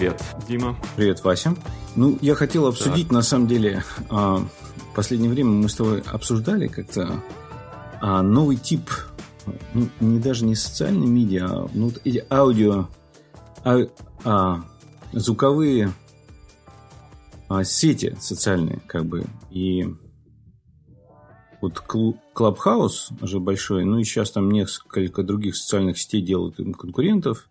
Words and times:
Привет, 0.00 0.24
Дима. 0.48 0.78
Привет, 0.96 1.22
Вася. 1.24 1.54
Ну, 1.94 2.16
я 2.22 2.34
хотел 2.34 2.66
обсудить, 2.66 3.08
так. 3.08 3.12
на 3.12 3.20
самом 3.20 3.48
деле, 3.48 3.84
а, 4.08 4.38
в 4.38 4.94
последнее 4.94 5.30
время 5.30 5.50
мы 5.50 5.68
с 5.68 5.74
тобой 5.74 6.00
обсуждали 6.00 6.68
как-то 6.68 7.22
а, 8.00 8.22
новый 8.22 8.56
тип, 8.56 8.88
ну, 9.74 9.90
не 10.00 10.18
даже 10.18 10.46
не 10.46 10.54
социальные 10.54 11.06
медиа, 11.06 11.44
а 11.44 11.68
ну, 11.74 11.92
эти 12.02 12.24
аудио, 12.30 12.88
а, 13.62 13.76
а, 14.24 14.64
звуковые 15.12 15.92
а, 17.50 17.62
сети 17.62 18.16
социальные, 18.18 18.80
как 18.86 19.04
бы, 19.04 19.26
и 19.50 19.86
вот 21.60 21.78
Клабхаус 22.32 23.10
уже 23.20 23.38
большой, 23.38 23.84
ну 23.84 23.98
и 23.98 24.04
сейчас 24.04 24.30
там 24.30 24.50
несколько 24.50 25.22
других 25.22 25.56
социальных 25.56 25.98
сетей 25.98 26.22
делают 26.22 26.58
им 26.58 26.72
конкурентов. 26.72 27.49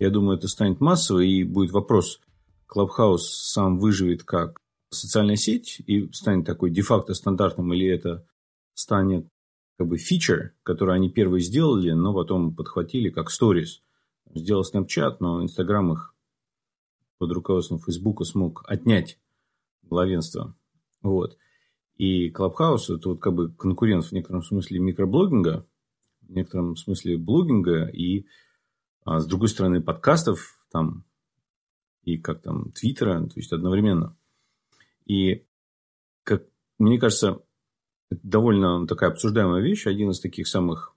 Я 0.00 0.10
думаю, 0.10 0.38
это 0.38 0.48
станет 0.48 0.80
массово, 0.80 1.20
и 1.20 1.44
будет 1.44 1.70
вопрос, 1.70 2.20
Клабхаус 2.66 3.52
сам 3.52 3.78
выживет 3.78 4.24
как 4.24 4.58
социальная 4.88 5.36
сеть 5.36 5.80
и 5.86 6.10
станет 6.12 6.46
такой 6.46 6.70
де-факто 6.70 7.14
стандартным, 7.14 7.72
или 7.72 7.86
это 7.86 8.26
станет 8.74 9.28
как 9.76 9.88
бы 9.88 9.98
фичер, 9.98 10.54
который 10.62 10.94
они 10.96 11.10
первые 11.10 11.42
сделали, 11.42 11.92
но 11.92 12.14
потом 12.14 12.54
подхватили 12.54 13.10
как 13.10 13.28
stories. 13.28 13.82
Сделал 14.34 14.62
Snapchat, 14.62 15.16
но 15.20 15.42
Instagram 15.42 15.92
их 15.92 16.14
под 17.18 17.32
руководством 17.32 17.78
Facebook 17.78 18.24
смог 18.26 18.64
отнять 18.66 19.18
главенство. 19.82 20.56
Вот. 21.02 21.36
И 21.96 22.30
Clubhouse– 22.30 22.84
это 22.94 23.10
вот 23.10 23.20
как 23.20 23.34
бы 23.34 23.52
конкурент 23.52 24.06
в 24.06 24.12
некотором 24.12 24.42
смысле 24.42 24.78
микроблогинга, 24.78 25.66
в 26.22 26.30
некотором 26.30 26.76
смысле 26.76 27.18
блогинга 27.18 27.86
и, 27.86 28.24
а, 29.10 29.18
с 29.18 29.26
другой 29.26 29.48
стороны, 29.48 29.82
подкастов 29.82 30.64
там 30.70 31.04
и 32.04 32.16
как 32.16 32.42
там 32.42 32.70
Твиттера, 32.70 33.20
то 33.26 33.32
есть 33.34 33.52
одновременно. 33.52 34.16
И, 35.04 35.44
как 36.22 36.44
мне 36.78 36.96
кажется, 36.96 37.42
это 38.08 38.20
довольно 38.22 38.86
такая 38.86 39.10
обсуждаемая 39.10 39.62
вещь, 39.62 39.88
один 39.88 40.12
из 40.12 40.20
таких 40.20 40.46
самых 40.46 40.94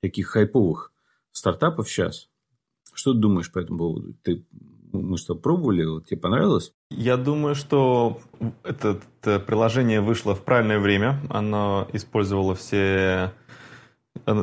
таких 0.00 0.28
хайповых 0.28 0.92
стартапов 1.32 1.88
сейчас. 1.88 2.28
Что 2.94 3.12
ты 3.12 3.18
думаешь 3.18 3.50
по 3.50 3.58
этому 3.58 3.78
поводу? 3.78 4.14
Ты 4.22 4.46
мы 4.92 5.18
что, 5.18 5.34
пробовали? 5.34 5.82
Тебе 6.04 6.20
понравилось? 6.20 6.72
Я 6.90 7.16
думаю, 7.16 7.56
что 7.56 8.20
это, 8.62 9.00
это 9.20 9.40
приложение 9.40 10.00
вышло 10.00 10.36
в 10.36 10.44
правильное 10.44 10.78
время. 10.78 11.20
Оно 11.28 11.88
использовало 11.92 12.54
все 12.54 13.32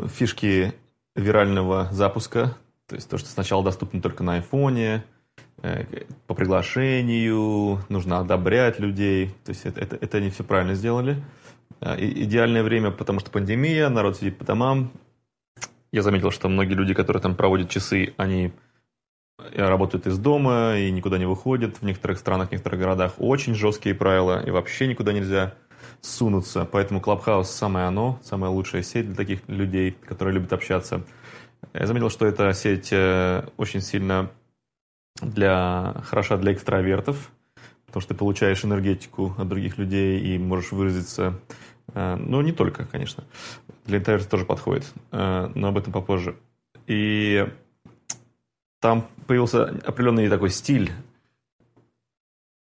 фишки 0.08 0.74
вирального 1.18 1.90
запуска. 1.92 2.56
То 2.88 2.96
есть 2.96 3.10
то, 3.10 3.18
что 3.18 3.28
сначала 3.28 3.64
доступно 3.64 4.02
только 4.02 4.24
на 4.24 4.36
айфоне, 4.36 5.04
э, 5.62 5.84
по 6.26 6.34
приглашению, 6.34 7.80
нужно 7.90 8.20
одобрять 8.20 8.80
людей. 8.80 9.36
То 9.44 9.50
есть 9.50 9.66
это, 9.66 9.82
это, 9.82 9.98
это 10.00 10.18
они 10.18 10.30
все 10.30 10.44
правильно 10.44 10.76
сделали. 10.76 11.22
Э, 11.82 12.00
и, 12.00 12.24
идеальное 12.24 12.64
время, 12.64 12.92
потому 12.92 13.20
что 13.20 13.32
пандемия, 13.32 13.90
народ 13.90 14.18
сидит 14.18 14.38
по 14.38 14.46
домам. 14.46 14.92
Я 15.92 16.02
заметил, 16.02 16.32
что 16.32 16.48
многие 16.48 16.76
люди, 16.76 16.94
которые 16.94 17.22
там 17.22 17.36
проводят 17.36 17.70
часы, 17.70 18.14
они 18.18 18.54
работают 19.56 20.08
из 20.08 20.18
дома 20.18 20.78
и 20.78 20.92
никуда 20.92 21.18
не 21.18 21.26
выходят. 21.26 21.78
В 21.78 21.84
некоторых 21.84 22.20
странах, 22.20 22.50
в 22.50 22.52
некоторых 22.52 22.80
городах 22.80 23.14
очень 23.18 23.54
жесткие 23.54 23.96
правила, 23.96 24.44
и 24.44 24.52
вообще 24.52 24.88
никуда 24.88 25.14
нельзя 25.14 25.54
сунуться. 26.02 26.68
Поэтому 26.72 27.00
Clubhouse 27.00 27.46
самое 27.46 27.86
оно, 27.88 28.20
самая 28.24 28.52
лучшая 28.52 28.84
сеть 28.84 29.06
для 29.08 29.16
таких 29.16 29.48
людей, 29.48 29.92
которые 29.92 30.36
любят 30.36 30.54
общаться. 30.54 31.04
Я 31.80 31.86
заметил, 31.86 32.10
что 32.10 32.26
эта 32.26 32.54
сеть 32.54 32.90
э, 32.92 33.48
очень 33.58 33.82
сильно 33.82 34.32
для, 35.22 36.02
хороша 36.06 36.38
для 36.38 36.54
экстравертов, 36.54 37.32
потому 37.86 38.02
что 38.02 38.14
ты 38.14 38.18
получаешь 38.18 38.66
энергетику 38.66 39.36
от 39.38 39.48
других 39.48 39.78
людей 39.78 40.20
и 40.20 40.40
можешь 40.40 40.72
выразиться. 40.72 41.40
Э, 41.94 42.16
ну, 42.16 42.42
не 42.42 42.52
только, 42.52 42.86
конечно. 42.86 43.26
Для 43.86 44.00
интровертов 44.00 44.30
тоже 44.30 44.46
подходит, 44.46 44.92
э, 45.12 45.52
но 45.54 45.68
об 45.68 45.78
этом 45.78 45.94
попозже. 45.94 46.36
И 46.88 47.48
там 48.80 49.08
появился 49.28 49.66
определенный 49.86 50.30
такой 50.30 50.50
стиль 50.50 50.92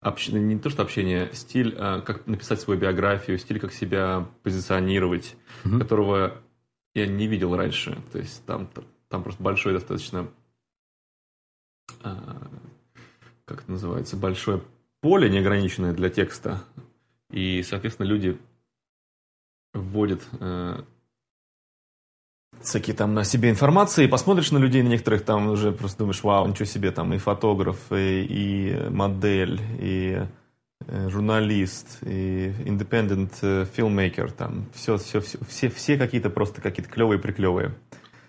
общ... 0.01 0.29
не 0.29 0.59
то 0.59 0.71
что 0.71 0.83
общение, 0.83 1.31
стиль, 1.33 1.75
а 1.79 2.01
как 2.01 2.27
написать 2.27 2.61
свою 2.61 2.81
биографию, 2.81 3.39
стиль, 3.39 3.61
как 3.61 3.73
себя 3.73 4.27
позиционировать, 4.43 5.37
mm-hmm. 5.65 5.79
которого 5.79 6.35
я 6.99 7.07
не 7.07 7.27
видел 7.27 7.57
раньше. 7.57 7.99
То 8.13 8.19
есть 8.19 8.45
там, 8.45 8.69
там 9.09 9.23
просто 9.23 9.43
большой 9.43 9.73
достаточно, 9.73 10.29
а, 12.03 12.49
как 13.45 13.63
это 13.63 13.71
называется, 13.71 14.17
большое 14.17 14.63
поле 15.01 15.31
неограниченное 15.31 15.93
для 15.93 16.11
текста. 16.11 16.63
И, 17.31 17.63
соответственно, 17.63 18.07
люди 18.07 18.39
вводят 19.75 20.23
э, 20.41 20.83
всякие 22.63 22.97
там 22.97 23.15
на 23.15 23.25
себе 23.25 23.51
информации, 23.51 24.07
посмотришь 24.07 24.51
на 24.51 24.59
людей, 24.59 24.83
на 24.83 24.89
некоторых 24.89 25.25
там 25.25 25.49
уже 25.51 25.73
просто 25.73 25.99
думаешь, 25.99 26.23
вау, 26.23 26.49
ничего 26.49 26.65
себе, 26.65 26.91
там 26.91 27.13
и 27.13 27.19
фотограф, 27.19 27.93
и, 27.93 28.25
и 28.25 28.89
модель, 28.91 29.61
и 29.79 30.27
журналист, 30.89 31.99
и 32.03 32.53
independent 32.65 33.33
э, 33.43 33.67
filmmaker, 33.77 34.33
там 34.33 34.67
все, 34.75 34.97
все, 34.97 35.21
все, 35.21 35.39
все, 35.47 35.69
все 35.69 35.97
какие-то 35.99 36.31
просто 36.31 36.61
какие-то 36.61 36.91
клевые 36.91 37.19
приклевые. 37.19 37.75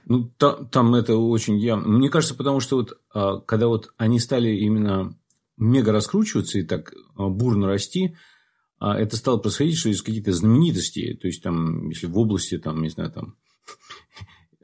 Ну, 0.09 0.23
там, 0.37 0.67
там 0.67 0.95
это 0.95 1.15
очень 1.17 1.57
явно. 1.57 1.87
Мне 1.87 2.09
кажется, 2.09 2.35
потому 2.35 2.59
что 2.59 2.77
вот 2.77 2.99
а, 3.13 3.39
когда 3.41 3.67
вот 3.67 3.93
они 3.97 4.19
стали 4.19 4.49
именно 4.49 5.15
мега 5.55 5.91
раскручиваться 5.91 6.57
и 6.57 6.63
так 6.63 6.93
а, 7.15 7.29
бурно 7.29 7.67
расти, 7.67 8.15
а, 8.79 8.99
это 8.99 9.15
стало 9.17 9.37
происходить, 9.37 9.77
что 9.77 9.89
из 9.89 10.01
каких-то 10.01 10.33
знаменитостей, 10.33 11.15
то 11.15 11.27
есть 11.27 11.43
там, 11.43 11.89
если 11.89 12.07
в 12.07 12.17
области, 12.17 12.57
там, 12.57 12.81
не 12.81 12.89
знаю, 12.89 13.11
там 13.11 13.35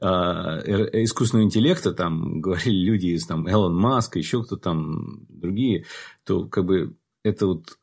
искусственного 0.00 1.46
интеллекта, 1.46 1.92
там 1.92 2.40
говорили 2.40 2.84
люди 2.84 3.06
из 3.08 3.24
там 3.24 3.48
Элон 3.48 3.76
Маска, 3.76 4.18
еще 4.18 4.42
кто 4.42 4.56
там 4.56 5.26
другие, 5.28 5.84
то 6.24 6.48
как 6.48 6.66
бы 6.66 6.96
это 7.22 7.46
вот 7.46 7.78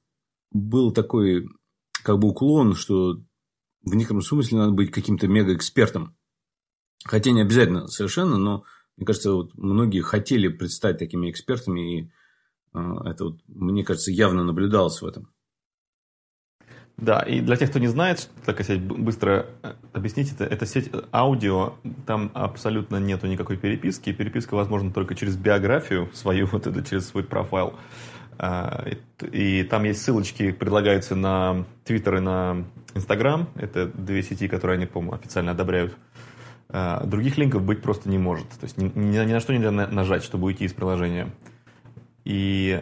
был 0.53 0.91
такой 0.91 1.50
как 2.03 2.19
бы 2.19 2.30
уклон, 2.30 2.75
что 2.75 3.22
в 3.84 3.96
некотором 3.96 4.22
смысле 4.22 4.59
надо 4.59 4.72
быть 4.72 4.91
каким-то 4.91 5.28
мега-экспертом. 5.28 6.16
Хотя 7.06 7.31
не 7.31 7.41
обязательно 7.41 7.88
совершенно, 7.88 8.38
но 8.38 8.63
мне 8.96 9.06
кажется, 9.06 9.34
вот 9.34 9.56
многие 9.56 10.02
хотели 10.02 10.47
предстать 10.47 11.00
такими 11.00 11.30
экспертами, 11.30 12.00
и 12.00 12.12
а, 12.74 13.09
это 13.09 13.25
вот, 13.25 13.40
мне 13.47 13.84
кажется, 13.84 14.12
явно 14.12 14.44
наблюдалось 14.44 15.02
в 15.02 15.06
этом. 15.06 15.30
Да, 16.97 17.22
и 17.22 17.42
для 17.42 17.56
тех, 17.56 17.72
кто 17.72 17.80
не 17.80 17.88
знает, 17.88 18.30
такая 18.46 18.66
сеть, 18.66 18.81
быстро 18.81 19.47
э, 19.63 19.74
объяснить, 19.94 20.31
это, 20.31 20.46
это 20.46 20.68
сеть 20.68 20.92
аудио, 21.12 21.74
там 22.06 22.30
абсолютно 22.36 22.97
нету 22.97 23.25
никакой 23.25 23.58
переписки, 23.58 24.13
переписка 24.13 24.53
возможна 24.53 24.94
только 24.94 25.16
через 25.16 25.36
биографию 25.36 26.09
свою, 26.13 26.46
вот 26.52 26.68
это 26.68 26.84
через 26.84 27.08
свой 27.08 27.24
профайл. 27.24 27.74
А, 28.38 28.86
и 29.32 29.64
там 29.64 29.84
есть 29.84 30.02
ссылочки, 30.02 30.52
предлагаются 30.52 31.16
на 31.16 31.66
Твиттер 31.84 32.18
и 32.18 32.20
на 32.20 32.66
Инстаграм, 32.96 33.50
это 33.56 33.88
две 33.88 34.24
сети, 34.24 34.48
которые 34.48 34.78
они, 34.78 34.86
по-моему, 34.86 35.16
официально 35.16 35.52
одобряют. 35.52 35.96
А, 36.69 37.04
других 37.06 37.38
линков 37.38 37.63
быть 37.63 37.81
просто 37.81 38.10
не 38.10 38.18
может, 38.18 38.48
то 38.50 38.63
есть 38.63 38.78
ни, 38.78 38.92
ни 38.96 39.31
на 39.31 39.40
что 39.40 39.54
нельзя 39.54 39.72
нажать, 39.72 40.24
чтобы 40.24 40.46
уйти 40.46 40.66
из 40.66 40.74
приложения. 40.74 41.30
И 42.25 42.81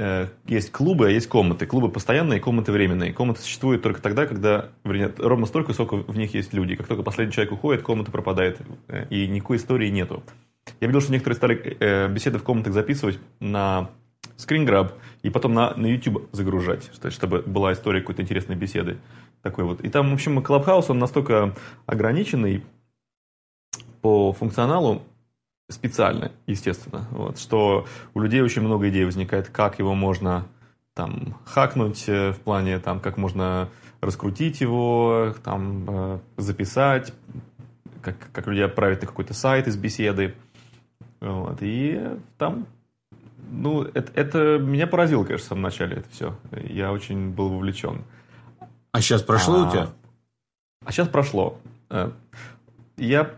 Э, 0.00 0.28
есть 0.46 0.70
клубы, 0.70 1.08
а 1.08 1.10
есть 1.10 1.28
комнаты. 1.28 1.66
Клубы 1.66 1.90
постоянные, 1.90 2.38
комнаты 2.38 2.70
временные. 2.70 3.12
Комнаты 3.12 3.40
существуют 3.40 3.82
только 3.82 4.00
тогда, 4.00 4.26
когда 4.26 4.68
вернее, 4.84 5.12
ровно 5.18 5.46
столько, 5.46 5.72
сколько 5.72 5.96
в 5.96 6.16
них 6.16 6.34
есть 6.34 6.52
люди. 6.52 6.76
Как 6.76 6.86
только 6.86 7.02
последний 7.02 7.32
человек 7.32 7.52
уходит, 7.52 7.82
комната 7.82 8.12
пропадает, 8.12 8.60
э, 8.86 9.06
и 9.10 9.26
никакой 9.26 9.56
истории 9.56 9.88
нету. 9.88 10.22
Я 10.80 10.86
видел, 10.86 11.00
что 11.00 11.12
некоторые 11.12 11.36
стали 11.36 11.76
э, 11.80 12.08
беседы 12.08 12.38
в 12.38 12.44
комнатах 12.44 12.74
записывать 12.74 13.18
на 13.40 13.90
скринграб 14.38 14.94
и 15.22 15.28
потом 15.28 15.52
на, 15.52 15.74
на 15.74 15.86
YouTube 15.86 16.28
загружать, 16.32 16.90
чтобы 17.10 17.42
была 17.42 17.74
история 17.74 18.00
какой-то 18.00 18.22
интересной 18.22 18.56
беседы. 18.56 18.98
Такой 19.42 19.64
вот. 19.64 19.82
И 19.82 19.90
там, 19.90 20.10
в 20.10 20.14
общем, 20.14 20.38
Clubhouse, 20.38 20.86
он 20.88 20.98
настолько 20.98 21.54
ограниченный 21.86 22.64
по 24.00 24.32
функционалу, 24.32 25.02
специально, 25.68 26.32
естественно. 26.46 27.06
Вот, 27.10 27.38
что 27.38 27.86
у 28.14 28.20
людей 28.20 28.40
очень 28.40 28.62
много 28.62 28.88
идей 28.88 29.04
возникает, 29.04 29.48
как 29.48 29.78
его 29.78 29.94
можно 29.94 30.46
там 30.94 31.36
хакнуть 31.44 32.08
э, 32.08 32.32
в 32.32 32.40
плане, 32.40 32.78
там, 32.78 33.00
как 33.00 33.18
можно 33.18 33.68
раскрутить 34.00 34.60
его, 34.60 35.34
там, 35.44 35.84
э, 35.88 36.18
записать, 36.36 37.12
как, 38.02 38.16
как 38.32 38.46
люди 38.46 38.60
отправить 38.60 39.02
на 39.02 39.06
какой-то 39.06 39.34
сайт 39.34 39.68
из 39.68 39.76
беседы. 39.76 40.34
Вот, 41.20 41.58
и 41.60 42.16
там, 42.38 42.66
ну, 43.50 43.82
это, 43.82 44.12
это 44.14 44.58
меня 44.58 44.86
поразило, 44.86 45.24
конечно, 45.24 45.44
в 45.44 45.48
самом 45.48 45.62
начале 45.62 45.96
это 45.98 46.08
все. 46.10 46.36
Я 46.52 46.92
очень 46.92 47.30
был 47.30 47.48
вовлечен. 47.48 48.04
А 48.92 49.00
сейчас 49.00 49.22
прошло 49.22 49.62
а, 49.62 49.68
у 49.68 49.70
тебя? 49.70 49.88
А 50.84 50.92
сейчас 50.92 51.08
прошло. 51.08 51.58
Э, 51.90 52.10
я 52.96 53.30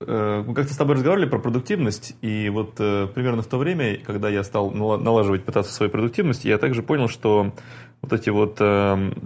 э, 0.00 0.44
мы 0.46 0.54
как-то 0.54 0.72
с 0.72 0.76
тобой 0.76 0.96
разговаривали 0.96 1.28
про 1.28 1.38
продуктивность, 1.38 2.16
и 2.20 2.48
вот 2.48 2.74
э, 2.78 3.08
примерно 3.14 3.42
в 3.42 3.46
то 3.46 3.58
время, 3.58 3.98
когда 3.98 4.28
я 4.28 4.44
стал 4.44 4.70
налаживать, 4.70 5.44
пытаться 5.44 5.72
свою 5.72 5.90
продуктивность, 5.90 6.44
я 6.44 6.58
также 6.58 6.82
понял, 6.82 7.08
что 7.08 7.54
вот 8.02 8.12
эти 8.12 8.30
вот 8.30 8.56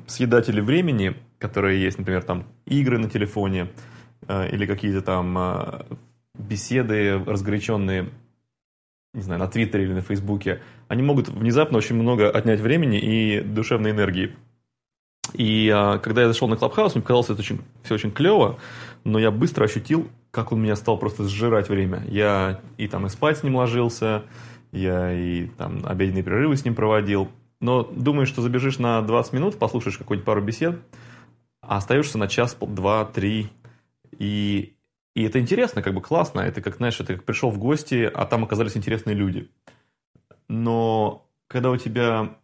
съедатели 0.06 0.61
времени, 0.61 1.17
которые 1.39 1.82
есть, 1.82 1.99
например, 1.99 2.23
там 2.23 2.44
игры 2.67 2.99
на 2.99 3.09
телефоне 3.09 3.71
или 4.29 4.67
какие-то 4.67 5.00
там 5.00 5.87
беседы 6.35 7.19
разгоряченные, 7.25 8.11
не 9.17 9.23
знаю, 9.23 9.41
на 9.41 9.49
Твиттере 9.49 9.85
или 9.85 9.95
на 9.95 10.03
Фейсбуке, 10.03 10.61
они 10.89 11.03
могут 11.03 11.29
внезапно 11.29 11.79
очень 11.79 11.97
много 11.97 12.31
отнять 12.31 12.61
времени 12.61 12.99
и 12.99 13.41
душевной 13.41 13.91
энергии. 13.91 14.37
И 15.33 15.71
а, 15.75 15.99
когда 15.99 16.23
я 16.23 16.29
зашел 16.29 16.49
на 16.49 16.55
Clubhouse, 16.55 16.93
мне 16.95 17.03
показалось 17.03 17.31
это 17.31 17.41
очень, 17.41 17.61
все 17.83 17.95
очень 17.95 18.13
клево, 18.13 18.59
но 19.05 19.19
я 19.19 19.31
быстро 19.31 19.65
ощутил, 19.65 20.09
как 20.31 20.53
он 20.53 20.63
меня 20.63 20.77
стал 20.77 20.99
просто 20.99 21.25
сжирать 21.25 21.69
время. 21.69 22.05
Я 22.09 22.61
и 22.77 22.87
там 22.89 23.07
и 23.07 23.09
спать 23.09 23.39
с 23.39 23.43
ним 23.43 23.57
ложился, 23.57 24.25
я 24.71 25.13
и 25.13 25.47
там 25.47 25.81
обеденные 25.85 26.23
перерывы 26.23 26.57
с 26.57 26.65
ним 26.65 26.75
проводил. 26.75 27.31
Но 27.61 27.85
думаешь, 27.85 28.29
что 28.29 28.43
забежишь 28.43 28.79
на 28.79 29.01
20 29.01 29.33
минут, 29.33 29.59
послушаешь 29.59 29.97
какую-нибудь 29.97 30.27
пару 30.27 30.43
бесед, 30.43 30.79
а 31.63 31.79
остаешься 31.79 32.19
на 32.19 32.29
час, 32.29 32.57
два, 32.61 33.07
три. 33.07 33.49
И, 34.19 34.75
и 35.17 35.23
это 35.23 35.41
интересно, 35.41 35.81
как 35.81 35.95
бы 35.95 36.03
классно. 36.03 36.41
Это 36.41 36.61
как, 36.61 36.77
знаешь, 36.77 37.01
это 37.01 37.15
как 37.15 37.25
пришел 37.25 37.49
в 37.49 37.57
гости, 37.57 38.11
а 38.13 38.27
там 38.27 38.45
оказались 38.45 38.77
интересные 38.77 39.17
люди. 39.17 39.51
Но 40.47 41.27
когда 41.49 41.71
у 41.71 41.79
тебя 41.79 42.37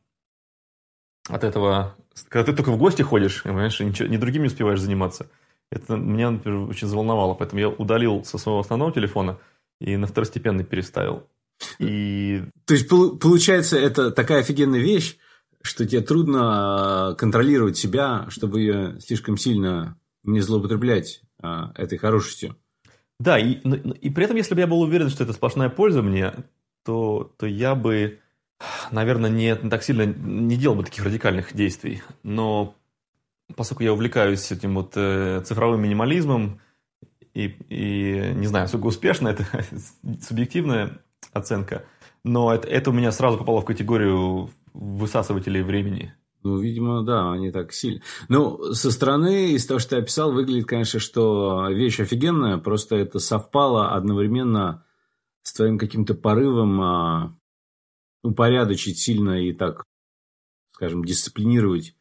от 1.29 1.45
этого... 1.45 1.99
Когда 2.31 2.51
ты 2.51 2.57
только 2.57 2.73
в 2.73 2.79
гости 2.79 3.03
ходишь, 3.03 3.43
понимаешь, 3.43 3.79
ничего, 3.79 4.09
ни 4.09 4.17
другим 4.17 4.41
не 4.41 4.49
успеваешь 4.49 4.81
заниматься. 4.81 5.29
Это 5.71 5.97
меня, 5.97 6.31
например, 6.31 6.61
очень 6.71 6.89
заволновало. 6.89 7.35
Поэтому 7.35 7.61
я 7.61 7.69
удалил 7.69 8.25
со 8.25 8.39
своего 8.39 8.61
основного 8.61 8.91
телефона 8.91 9.39
и 9.79 9.99
на 9.99 10.07
второстепенный 10.07 10.65
переставил. 10.65 11.29
И... 11.79 12.43
То 12.65 12.73
есть, 12.73 12.89
получается, 12.89 13.79
это 13.79 14.11
такая 14.11 14.41
офигенная 14.41 14.81
вещь, 14.81 15.19
что 15.61 15.87
тебе 15.87 16.01
трудно 16.01 16.41
а, 17.11 17.15
контролировать 17.17 17.77
себя, 17.77 18.25
чтобы 18.31 18.61
ее 18.61 18.99
слишком 18.99 19.37
сильно 19.37 19.99
не 20.25 20.41
злоупотреблять 20.41 21.23
а, 21.41 21.73
этой 21.77 21.99
хорошестью. 21.99 22.57
Да, 23.19 23.39
и, 23.39 23.53
и 23.55 24.11
при 24.11 24.25
этом, 24.25 24.37
если 24.37 24.55
бы 24.55 24.61
я 24.61 24.67
был 24.67 24.81
уверен, 24.81 25.09
что 25.09 25.25
это 25.25 25.33
сплошная 25.33 25.69
польза 25.69 26.03
мне, 26.03 26.33
то, 26.85 27.33
то 27.39 27.47
я 27.47 27.75
бы, 27.75 28.21
наверное, 28.91 29.31
не, 29.31 29.55
так 29.55 29.83
сильно 29.83 30.07
не 30.07 30.57
делал 30.57 30.77
бы 30.77 30.85
таких 30.85 31.05
радикальных 31.05 31.55
действий. 31.55 32.03
Но 32.23 32.75
поскольку 33.55 33.83
я 33.83 33.93
увлекаюсь 33.93 34.51
этим 34.51 34.75
вот 34.75 34.93
э, 34.97 35.43
цифровым 35.45 35.83
минимализмом, 35.83 36.61
и, 37.35 37.57
и 37.69 38.33
не 38.35 38.47
знаю, 38.47 38.69
сколько 38.69 38.87
успешно, 38.87 39.29
это 39.29 39.47
субъективная 40.21 41.01
оценка, 41.33 41.85
но 42.25 42.53
это, 42.53 42.69
это 42.69 42.91
у 42.91 42.93
меня 42.93 43.13
сразу 43.13 43.39
попало 43.39 43.61
в 43.61 43.65
категорию 43.65 44.51
высасывателей 44.75 45.63
времени. 45.63 46.15
Ну, 46.43 46.59
видимо, 46.59 47.03
да, 47.03 47.33
они 47.33 47.53
так 47.53 47.73
сильно. 47.73 48.03
Ну, 48.29 48.75
со 48.75 48.91
стороны, 48.91 49.53
из 49.53 49.65
того, 49.65 49.79
что 49.79 49.91
ты 49.91 49.97
описал, 49.97 50.33
выглядит, 50.33 50.67
конечно, 50.67 50.99
что 50.99 51.69
вещь 51.69 52.00
офигенная, 52.00 52.59
просто 52.59 52.97
это 52.97 53.21
совпало 53.21 53.93
одновременно 53.93 54.85
с 55.43 55.53
твоим 55.53 55.79
каким-то 55.79 56.15
порывом 56.15 56.81
а, 56.81 57.39
упорядочить 58.23 58.99
сильно 58.99 59.41
и 59.41 59.53
так, 59.53 59.85
скажем, 60.73 61.05
дисциплинировать 61.05 61.94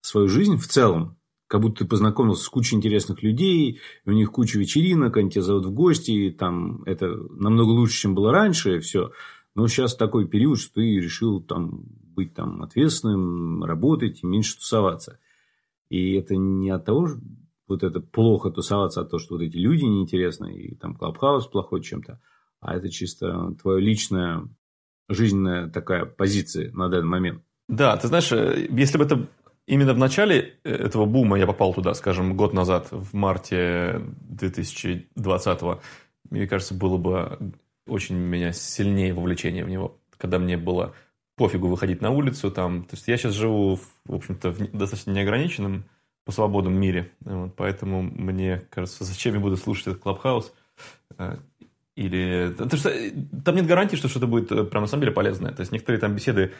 свою 0.00 0.28
жизнь 0.28 0.56
в 0.56 0.66
целом. 0.68 1.18
Как 1.46 1.60
будто 1.60 1.84
ты 1.84 1.88
познакомился 1.88 2.44
с 2.44 2.48
кучей 2.48 2.76
интересных 2.76 3.22
людей, 3.22 3.80
у 4.04 4.12
них 4.12 4.32
куча 4.32 4.58
вечеринок, 4.58 5.16
они 5.16 5.30
тебя 5.30 5.42
зовут 5.42 5.66
в 5.66 5.72
гости, 5.72 6.10
и 6.10 6.30
там 6.30 6.82
это 6.84 7.06
намного 7.06 7.70
лучше, 7.70 8.00
чем 8.00 8.14
было 8.14 8.32
раньше, 8.32 8.80
все. 8.80 9.12
Но 9.54 9.68
сейчас 9.68 9.94
такой 9.94 10.26
период, 10.26 10.58
что 10.58 10.74
ты 10.74 10.98
решил 10.98 11.40
там 11.40 11.84
быть 12.16 12.34
там 12.34 12.62
ответственным, 12.62 13.62
работать 13.62 14.22
и 14.22 14.26
меньше 14.26 14.56
тусоваться. 14.56 15.20
И 15.88 16.14
это 16.14 16.34
не 16.34 16.70
от 16.70 16.84
того, 16.84 17.06
что 17.06 17.18
вот 17.68 17.82
это 17.84 18.00
плохо 18.00 18.50
тусоваться, 18.50 19.00
а 19.00 19.04
того, 19.04 19.20
что 19.20 19.34
вот 19.34 19.42
эти 19.42 19.56
люди 19.56 19.84
неинтересны, 19.84 20.52
и 20.52 20.74
там 20.74 20.96
Клабхаус 20.96 21.46
плохой 21.46 21.82
чем-то, 21.82 22.20
а 22.60 22.76
это 22.76 22.88
чисто 22.88 23.54
твоя 23.62 23.80
личная 23.80 24.48
жизненная 25.08 25.68
такая 25.68 26.04
позиция 26.04 26.72
на 26.72 26.88
данный 26.88 27.08
момент. 27.08 27.42
Да, 27.68 27.96
ты 27.96 28.08
знаешь, 28.08 28.32
э, 28.32 28.68
если 28.70 28.98
бы 28.98 29.04
это 29.04 29.28
именно 29.66 29.94
в 29.94 29.98
начале 29.98 30.58
э, 30.64 30.70
этого 30.70 31.06
бума 31.06 31.38
я 31.38 31.46
попал 31.46 31.74
туда, 31.74 31.94
скажем, 31.94 32.36
год 32.36 32.52
назад, 32.52 32.88
в 32.90 33.14
марте 33.14 34.02
2020 34.28 35.60
мне 36.30 36.46
кажется, 36.46 36.74
было 36.74 36.96
бы 36.96 37.52
очень 37.86 38.16
меня 38.16 38.52
сильнее 38.52 39.14
вовлечение 39.14 39.64
в 39.64 39.68
него, 39.68 39.98
когда 40.16 40.38
мне 40.38 40.56
было 40.56 40.94
пофигу 41.36 41.68
выходить 41.68 42.00
на 42.00 42.10
улицу. 42.10 42.50
Там. 42.50 42.84
То 42.84 42.96
есть 42.96 43.06
я 43.08 43.16
сейчас 43.16 43.34
живу, 43.34 43.78
в 44.04 44.14
общем-то, 44.14 44.50
в 44.50 44.76
достаточно 44.76 45.12
неограниченном 45.12 45.84
по 46.24 46.32
свободном 46.32 46.74
мире. 46.74 47.12
Вот, 47.20 47.54
поэтому 47.54 48.02
мне 48.02 48.62
кажется, 48.70 49.04
зачем 49.04 49.34
я 49.34 49.40
буду 49.40 49.56
слушать 49.56 49.86
этот 49.86 50.02
клабхаус? 50.02 50.52
Э, 51.18 51.36
или... 51.94 52.52
Потому 52.56 52.78
что 52.78 52.90
э, 52.90 53.12
там 53.44 53.54
нет 53.54 53.66
гарантии, 53.66 53.96
что 53.96 54.08
что-то 54.08 54.26
будет 54.26 54.48
прям 54.48 54.82
на 54.82 54.88
самом 54.88 55.02
деле 55.02 55.12
полезное. 55.12 55.52
То 55.52 55.60
есть 55.60 55.70
некоторые 55.72 56.00
там 56.00 56.14
беседы 56.14 56.52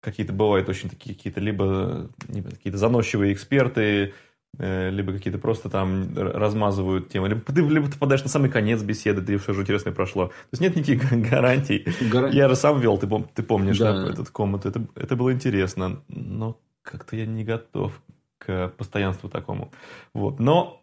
какие-то 0.00 0.32
бывают 0.32 0.68
очень 0.68 0.90
такие 0.90 1.14
какие-то 1.14 1.38
либо 1.38 2.10
какие-то 2.26 2.78
заносчивые 2.78 3.32
эксперты, 3.32 4.08
Э, 4.08 4.12
либо 4.58 5.12
какие-то 5.12 5.38
просто 5.38 5.70
там 5.70 6.14
размазывают 6.14 7.08
темы, 7.08 7.28
либо 7.28 7.40
ты, 7.40 7.62
либо 7.62 7.86
ты 7.86 7.94
попадаешь 7.94 8.22
на 8.22 8.28
самый 8.28 8.50
конец 8.50 8.82
беседы, 8.82 9.22
ты 9.22 9.38
что 9.38 9.54
же 9.54 9.62
интересное 9.62 9.92
прошло. 9.92 10.26
То 10.26 10.34
есть 10.52 10.60
нет 10.60 10.76
никаких 10.76 11.30
гарантий. 11.30 11.86
Гар... 12.10 12.30
Я 12.30 12.48
же 12.48 12.56
сам 12.56 12.78
вел, 12.78 12.98
ты, 12.98 13.06
пом- 13.06 13.28
ты 13.34 13.42
помнишь, 13.42 13.78
да. 13.78 14.04
Да, 14.04 14.10
этот 14.10 14.28
комнату, 14.30 14.68
это, 14.68 14.86
это 14.94 15.16
было 15.16 15.32
интересно, 15.32 16.02
но 16.08 16.60
как-то 16.82 17.16
я 17.16 17.26
не 17.26 17.44
готов 17.44 18.02
к 18.38 18.68
постоянству 18.76 19.28
такому. 19.30 19.72
Вот. 20.12 20.38
Но, 20.38 20.82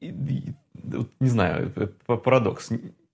не 0.00 0.54
знаю, 1.20 1.72
парадокс. 2.06 2.70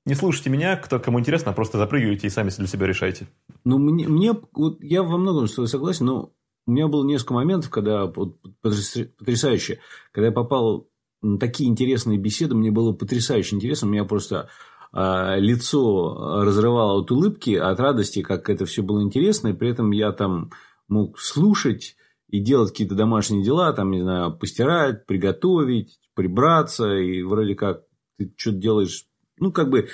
Не 0.06 0.14
слушайте 0.14 0.50
меня, 0.50 0.76
кто, 0.76 1.00
кому 1.00 1.18
интересно, 1.18 1.52
а 1.52 1.54
просто 1.54 1.78
запрыгивайте 1.78 2.26
и 2.26 2.30
сами 2.30 2.50
для 2.50 2.66
себя 2.66 2.86
решайте. 2.86 3.26
Ну, 3.64 3.78
мне, 3.78 4.06
мне 4.06 4.34
вот 4.52 4.84
я 4.84 5.02
во 5.02 5.16
многом 5.16 5.48
согласен, 5.48 6.04
но 6.04 6.30
у 6.66 6.70
меня 6.70 6.88
было 6.88 7.04
несколько 7.04 7.34
моментов, 7.34 7.70
когда 7.70 8.06
потрясающе, 8.06 9.80
когда 10.12 10.28
я 10.28 10.32
попал 10.32 10.88
на 11.22 11.38
такие 11.38 11.68
интересные 11.68 12.18
беседы, 12.18 12.54
мне 12.54 12.70
было 12.70 12.92
потрясающе 12.92 13.56
интересно, 13.56 13.88
у 13.88 13.90
меня 13.90 14.04
просто 14.04 14.48
э, 14.92 15.36
лицо 15.38 16.42
разрывало 16.42 17.00
от 17.00 17.10
улыбки, 17.10 17.54
от 17.54 17.80
радости, 17.80 18.22
как 18.22 18.48
это 18.48 18.66
все 18.66 18.82
было 18.82 19.02
интересно, 19.02 19.48
и 19.48 19.52
при 19.52 19.70
этом 19.70 19.90
я 19.90 20.12
там 20.12 20.50
мог 20.88 21.18
слушать 21.18 21.96
и 22.28 22.40
делать 22.40 22.70
какие-то 22.70 22.94
домашние 22.94 23.44
дела, 23.44 23.72
там, 23.72 23.90
не 23.90 24.02
знаю, 24.02 24.36
постирать, 24.36 25.06
приготовить, 25.06 25.98
прибраться, 26.14 26.94
и 26.94 27.22
вроде 27.22 27.54
как 27.54 27.82
ты 28.18 28.32
что-то 28.36 28.58
делаешь, 28.58 29.06
ну, 29.38 29.52
как 29.52 29.70
бы, 29.70 29.88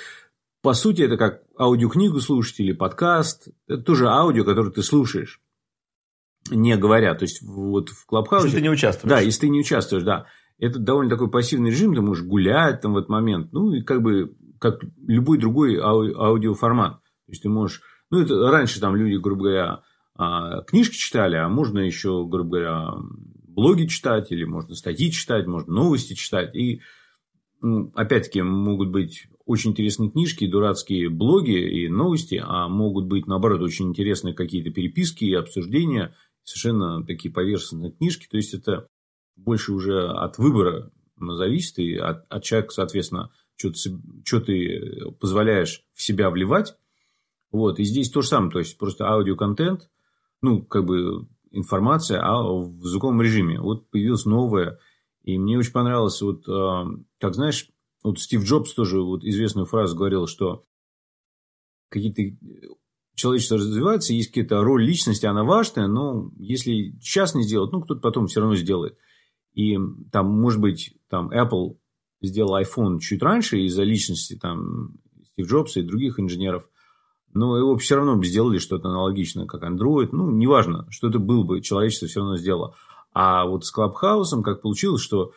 по 0.61 0.73
сути, 0.73 1.01
это 1.01 1.17
как 1.17 1.43
аудиокнигу 1.57 2.19
слушать 2.19 2.59
или 2.59 2.71
подкаст, 2.71 3.49
это 3.67 3.81
тоже 3.83 4.07
аудио, 4.07 4.43
которое 4.43 4.71
ты 4.71 4.83
слушаешь 4.83 5.41
не 6.49 6.75
говоря. 6.77 7.15
То 7.15 7.23
есть, 7.23 7.41
вот 7.41 7.89
в 7.89 8.05
Клабхаусе... 8.05 8.45
Если 8.45 8.57
ты 8.57 8.63
не 8.63 8.69
участвуешь. 8.69 9.09
Да, 9.09 9.19
если 9.19 9.41
ты 9.41 9.49
не 9.49 9.59
участвуешь, 9.59 10.03
да. 10.03 10.25
Это 10.57 10.79
довольно 10.79 11.09
такой 11.09 11.29
пассивный 11.29 11.71
режим, 11.71 11.95
ты 11.95 12.01
можешь 12.01 12.25
гулять 12.25 12.81
там 12.81 12.93
в 12.93 12.97
этот 12.97 13.09
момент. 13.09 13.51
Ну, 13.51 13.73
и 13.73 13.81
как 13.81 14.01
бы, 14.01 14.35
как 14.59 14.79
любой 15.05 15.37
другой 15.37 15.77
ау- 15.77 16.15
аудиоформат. 16.15 17.01
То 17.01 17.31
есть, 17.31 17.43
ты 17.43 17.49
можешь... 17.49 17.81
Ну, 18.09 18.21
это 18.21 18.49
раньше 18.49 18.79
там 18.79 18.95
люди, 18.95 19.15
грубо 19.15 19.43
говоря, 19.43 19.81
а, 20.15 20.61
книжки 20.63 20.95
читали, 20.95 21.35
а 21.35 21.47
можно 21.47 21.79
еще, 21.79 22.25
грубо 22.27 22.49
говоря, 22.49 22.89
блоги 23.47 23.85
читать, 23.85 24.31
или 24.31 24.43
можно 24.43 24.75
статьи 24.75 25.11
читать, 25.11 25.47
можно 25.47 25.73
новости 25.73 26.13
читать. 26.13 26.55
И, 26.55 26.81
ну, 27.61 27.91
опять-таки, 27.95 28.41
могут 28.41 28.89
быть 28.89 29.27
очень 29.45 29.71
интересные 29.71 30.11
книжки, 30.11 30.47
дурацкие 30.47 31.09
блоги 31.09 31.83
и 31.83 31.89
новости, 31.89 32.41
а 32.43 32.67
могут 32.67 33.05
быть, 33.05 33.27
наоборот, 33.27 33.61
очень 33.61 33.89
интересные 33.89 34.33
какие-то 34.33 34.71
переписки 34.71 35.25
и 35.25 35.33
обсуждения 35.33 36.13
совершенно 36.51 37.05
такие 37.05 37.33
поверхностные 37.33 37.91
книжки. 37.91 38.27
То 38.29 38.37
есть, 38.37 38.53
это 38.53 38.87
больше 39.35 39.73
уже 39.73 40.07
от 40.09 40.37
выбора 40.37 40.91
зависит, 41.17 41.79
и 41.79 41.95
от, 41.95 42.25
от 42.29 42.43
человека, 42.43 42.73
соответственно, 42.73 43.31
что 43.55 44.39
ты, 44.39 45.11
позволяешь 45.19 45.83
в 45.93 46.01
себя 46.01 46.29
вливать. 46.29 46.75
Вот, 47.51 47.79
и 47.79 47.83
здесь 47.83 48.09
то 48.09 48.21
же 48.21 48.29
самое, 48.29 48.51
то 48.51 48.59
есть, 48.59 48.77
просто 48.77 49.07
аудиоконтент, 49.07 49.89
ну, 50.41 50.63
как 50.63 50.85
бы 50.85 51.27
информация, 51.51 52.21
а 52.21 52.41
в 52.41 52.85
звуковом 52.85 53.21
режиме. 53.21 53.59
Вот 53.59 53.89
появилась 53.89 54.25
новая, 54.25 54.79
и 55.23 55.37
мне 55.37 55.57
очень 55.57 55.73
понравилось, 55.73 56.21
вот, 56.21 56.47
а, 56.47 56.85
как 57.19 57.35
знаешь, 57.35 57.67
вот 58.03 58.19
Стив 58.19 58.43
Джобс 58.43 58.73
тоже 58.73 59.01
вот 59.01 59.23
известную 59.23 59.65
фразу 59.65 59.95
говорил, 59.95 60.27
что 60.27 60.65
какие-то 61.89 62.21
человечество 63.15 63.57
развивается, 63.57 64.13
есть 64.13 64.29
какая-то 64.29 64.63
роль 64.63 64.83
личности, 64.83 65.25
она 65.25 65.43
важная, 65.43 65.87
но 65.87 66.31
если 66.37 66.95
сейчас 67.01 67.35
не 67.35 67.43
сделать, 67.43 67.71
ну, 67.71 67.81
кто-то 67.81 68.01
потом 68.01 68.27
все 68.27 68.41
равно 68.41 68.55
сделает. 68.55 68.97
И 69.53 69.77
там, 70.11 70.27
может 70.27 70.61
быть, 70.61 70.95
там 71.09 71.29
Apple 71.29 71.77
сделал 72.21 72.59
iPhone 72.61 72.99
чуть 72.99 73.21
раньше 73.21 73.59
из-за 73.61 73.83
личности 73.83 74.37
там 74.41 74.95
Стив 75.33 75.47
Джобса 75.47 75.79
и 75.81 75.83
других 75.83 76.19
инженеров. 76.19 76.67
Но 77.33 77.57
его 77.57 77.77
все 77.77 77.95
равно 77.95 78.17
бы 78.17 78.25
сделали 78.25 78.57
что-то 78.57 78.89
аналогичное, 78.89 79.45
как 79.45 79.63
Android. 79.63 80.09
Ну, 80.11 80.31
неважно, 80.31 80.85
что 80.89 81.07
это 81.07 81.19
было 81.19 81.43
бы, 81.43 81.61
человечество 81.61 82.07
все 82.07 82.19
равно 82.19 82.37
сделало. 82.37 82.75
А 83.13 83.45
вот 83.45 83.65
с 83.65 83.71
Клабхаусом 83.71 84.43
как 84.43 84.61
получилось, 84.61 85.01
что 85.01 85.33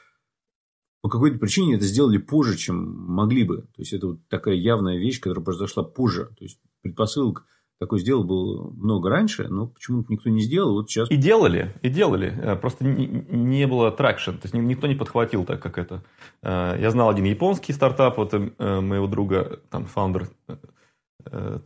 по 1.02 1.08
какой-то 1.08 1.38
причине 1.38 1.74
это 1.74 1.84
сделали 1.84 2.18
позже, 2.18 2.56
чем 2.56 2.76
могли 2.76 3.44
бы. 3.44 3.58
То 3.58 3.82
есть, 3.82 3.92
это 3.92 4.06
вот 4.08 4.26
такая 4.28 4.54
явная 4.54 4.98
вещь, 4.98 5.20
которая 5.20 5.44
произошла 5.44 5.82
позже. 5.82 6.30
То 6.38 6.44
есть, 6.44 6.58
предпосылок 6.82 7.44
такой 7.84 7.98
сделал 7.98 8.24
было 8.24 8.70
много 8.70 9.10
раньше, 9.10 9.46
но 9.48 9.66
почему-то 9.66 10.10
никто 10.10 10.30
не 10.30 10.40
сделал. 10.40 10.72
Вот 10.72 10.88
сейчас... 10.88 11.10
И 11.10 11.16
делали, 11.16 11.74
и 11.82 11.90
делали. 11.90 12.32
Э, 12.42 12.56
просто 12.56 12.86
не, 12.86 13.06
не 13.06 13.66
было 13.66 13.90
тракшн. 13.90 14.30
То 14.32 14.40
есть, 14.44 14.54
никто 14.54 14.86
не 14.86 14.94
подхватил 14.94 15.44
так, 15.44 15.60
как 15.60 15.76
это. 15.76 16.02
Э, 16.42 16.76
я 16.80 16.90
знал 16.90 17.10
один 17.10 17.26
японский 17.26 17.74
стартап, 17.74 18.16
вот 18.16 18.32
э, 18.32 18.80
моего 18.80 19.06
друга, 19.06 19.60
там, 19.68 19.84
фаундер, 19.84 20.28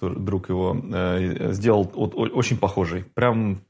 друг 0.01 0.49
его, 0.49 0.77
сделал 1.53 1.91
очень 1.95 2.59
похожий. 2.59 3.05
Прям 3.15 3.63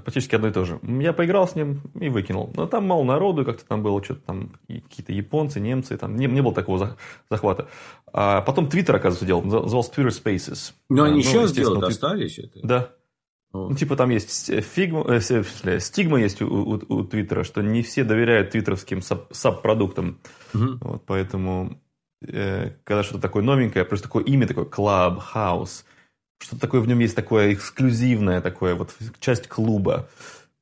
практически 0.00 0.34
одно 0.34 0.48
и 0.48 0.52
то 0.52 0.64
же. 0.64 0.80
Я 0.82 1.12
поиграл 1.12 1.46
с 1.46 1.54
ним 1.54 1.80
и 1.98 2.08
выкинул. 2.08 2.50
Но 2.54 2.66
там 2.66 2.86
мало 2.86 3.04
народу, 3.04 3.44
как-то 3.44 3.64
там 3.64 3.82
было 3.82 4.02
что-то 4.02 4.20
там, 4.22 4.52
какие-то 4.66 5.12
японцы, 5.12 5.60
немцы, 5.60 5.96
там 5.96 6.16
не, 6.16 6.26
не 6.26 6.40
было 6.40 6.54
такого 6.54 6.96
захвата. 7.30 7.68
А 8.12 8.42
потом 8.42 8.68
Twitter, 8.68 8.96
оказывается, 8.96 9.26
делал, 9.26 9.42
назывался 9.42 9.92
Twitter 9.92 10.24
Spaces. 10.24 10.72
Но 10.88 11.04
они 11.04 11.14
а, 11.14 11.16
ну, 11.16 11.22
сейчас 11.22 11.52
делают, 11.52 11.84
остались 11.84 12.38
это? 12.38 12.60
Да. 12.62 12.90
Вот. 13.52 13.70
Ну, 13.70 13.76
типа 13.76 13.96
там 13.96 14.10
есть 14.10 14.52
фигма, 14.64 15.04
э, 15.06 15.78
стигма 15.78 16.20
есть 16.20 16.42
у, 16.42 16.46
у, 16.46 16.72
у 16.88 17.04
Твиттера, 17.04 17.44
что 17.44 17.62
не 17.62 17.82
все 17.82 18.02
доверяют 18.02 18.50
твиттеровским 18.50 19.00
саб-продуктам. 19.00 20.18
Угу. 20.54 20.78
Вот, 20.80 21.02
поэтому, 21.06 21.80
э, 22.26 22.72
когда 22.82 23.04
что-то 23.04 23.20
такое 23.20 23.44
новенькое, 23.44 23.84
просто 23.84 24.08
такое 24.08 24.24
имя 24.24 24.48
такое, 24.48 24.64
Clubhouse, 24.64 25.84
что-то 26.38 26.60
такое 26.60 26.80
в 26.80 26.88
нем 26.88 26.98
есть 26.98 27.16
такое 27.16 27.54
эксклюзивное, 27.54 28.40
такое 28.40 28.74
вот 28.74 28.94
часть 29.20 29.48
клуба. 29.48 30.08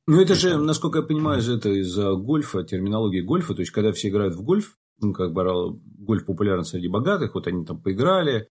Ну, 0.05 0.21
это 0.21 0.35
же, 0.35 0.57
насколько 0.57 0.99
я 0.99 1.03
понимаю, 1.03 1.41
это 1.41 1.69
из-за 1.69 2.13
гольфа, 2.13 2.63
терминологии 2.63 3.21
гольфа. 3.21 3.53
То 3.53 3.61
есть, 3.61 3.71
когда 3.71 3.91
все 3.91 4.09
играют 4.09 4.35
в 4.35 4.43
гольф, 4.43 4.77
ну, 4.99 5.13
как 5.13 5.33
бы 5.33 5.79
гольф 5.97 6.25
популярен 6.25 6.63
среди 6.63 6.87
богатых, 6.87 7.35
вот 7.35 7.47
они 7.47 7.65
там 7.65 7.81
поиграли, 7.81 8.49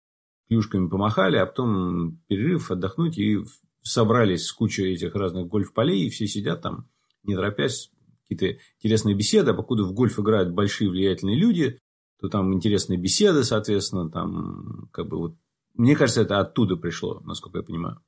клюшками 0.49 0.89
помахали, 0.89 1.37
а 1.37 1.47
потом 1.47 2.23
перерыв, 2.29 2.71
отдохнуть, 2.71 3.19
и 3.19 3.45
собрались 3.83 4.47
с 4.47 4.53
кучей 4.53 4.95
этих 4.95 5.15
разных 5.15 5.47
гольф-полей, 5.47 6.07
и 6.07 6.11
все 6.11 6.27
сидят 6.27 6.63
там, 6.63 6.89
не 7.23 7.35
торопясь, 7.35 7.91
какие-то 8.23 8.59
интересные 8.79 9.15
беседы, 9.15 9.51
а 9.51 9.55
покуда 9.55 9.85
в 9.85 9.93
гольф 9.93 10.19
играют 10.19 10.53
большие 10.53 10.91
влиятельные 10.91 11.39
люди, 11.39 11.79
то 12.21 12.29
там 12.29 12.55
интересные 12.55 12.99
беседы, 12.99 13.45
соответственно, 13.45 14.11
там 14.11 14.89
как 14.93 15.09
бы 15.09 15.19
вот 15.19 15.37
мне 15.75 15.97
кажется, 15.97 16.23
это 16.23 16.41
оттуда 16.41 16.77
пришло, 16.77 17.21
насколько 17.21 17.59
я 17.59 17.65
понимаю. 17.65 18.01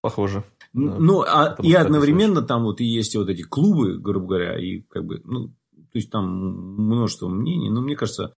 Похоже. 0.00 0.44
Ну, 0.74 1.22
а, 1.22 1.56
и 1.62 1.72
одновременно 1.72 2.42
там 2.42 2.64
вот 2.64 2.80
и 2.80 2.84
есть 2.84 3.16
вот 3.16 3.30
эти 3.30 3.42
клубы, 3.42 3.96
грубо 3.96 4.26
говоря, 4.26 4.58
и 4.58 4.82
как 4.82 5.04
бы, 5.06 5.22
ну, 5.24 5.48
то 5.48 5.98
есть 5.98 6.10
там 6.10 6.26
множество 6.26 7.28
мнений, 7.28 7.70
но 7.70 7.80
мне 7.80 7.96
кажется, 7.96 8.34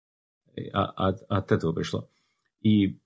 а, 0.73 0.84
от, 1.08 1.23
от 1.28 1.52
этого 1.52 1.73
пришло. 1.73 2.08
И, 2.61 2.99